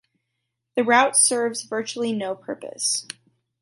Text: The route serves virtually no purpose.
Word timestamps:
The 0.75 0.83
route 0.83 1.15
serves 1.15 1.61
virtually 1.61 2.11
no 2.11 2.33
purpose. 2.33 3.05